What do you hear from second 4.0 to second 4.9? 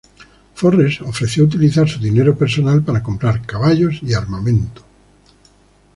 y armamento.